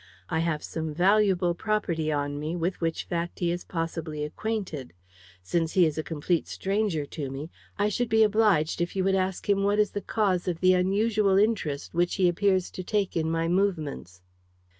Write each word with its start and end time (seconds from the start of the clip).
I 0.29 0.39
have 0.39 0.63
some 0.63 0.95
valuable 0.95 1.53
property 1.53 2.11
on 2.11 2.39
me, 2.39 2.55
with 2.55 2.81
which 2.81 3.03
fact 3.03 3.37
he 3.37 3.51
is 3.51 3.63
possibly 3.63 4.23
acquainted. 4.23 4.93
Since 5.43 5.73
he 5.73 5.85
is 5.85 5.95
a 5.95 6.01
complete 6.03 6.47
stranger 6.47 7.05
to 7.05 7.29
me, 7.29 7.51
I 7.77 7.87
should 7.89 8.09
be 8.09 8.23
obliged 8.23 8.81
if 8.81 8.95
you 8.95 9.03
would 9.03 9.13
ask 9.13 9.47
him 9.47 9.61
what 9.61 9.77
is 9.77 9.91
the 9.91 10.01
cause 10.01 10.47
of 10.47 10.59
the 10.59 10.73
unusual 10.73 11.37
interest 11.37 11.93
which 11.93 12.15
he 12.15 12.27
appears 12.27 12.71
to 12.71 12.83
take 12.83 13.15
in 13.15 13.29
my 13.29 13.47
movements." 13.47 14.23